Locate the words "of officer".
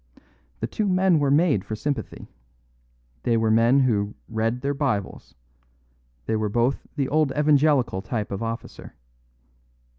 8.31-8.95